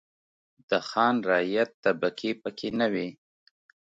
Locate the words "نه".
2.79-2.87